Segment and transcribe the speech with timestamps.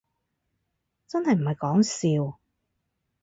[1.07, 1.83] 真係唔係講
[2.23, 2.39] 笑